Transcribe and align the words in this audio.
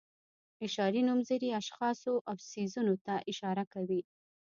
اشاري 0.65 1.01
نومځري 1.07 1.49
اشخاصو 1.61 2.13
او 2.29 2.35
څیزونو 2.49 2.95
ته 3.05 3.13
اشاره 3.31 3.63
کوي. 3.73 4.01